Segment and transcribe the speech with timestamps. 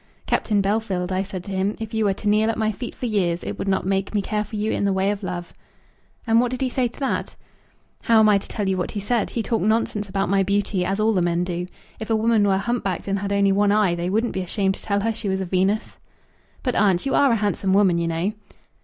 [0.25, 3.05] 'Captain Bellfield,' I said to him, 'if you were to kneel at my feet for
[3.05, 5.53] years, it would not make me care for you in the way of love.'"
[6.25, 7.35] "And what did he say to that?"
[8.01, 9.29] "How am I to tell you what he said?
[9.29, 11.67] He talked nonsense about my beauty, as all the men do.
[11.99, 14.73] If a woman were hump backed, and had only one eye, they wouldn't be ashamed
[14.73, 15.97] to tell her she was a Venus."
[16.63, 18.31] "But, aunt, you are a handsome woman, you know."